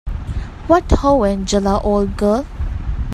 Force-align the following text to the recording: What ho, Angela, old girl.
What 0.65 0.89
ho, 0.91 1.25
Angela, 1.25 1.79
old 1.83 2.17
girl. 2.17 2.47